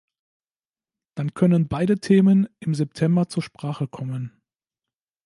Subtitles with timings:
[1.13, 4.41] Dann können beide Themen im September zur Sprache kommen.